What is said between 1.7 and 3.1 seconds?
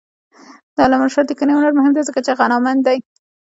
مهم دی ځکه چې غنامند دی.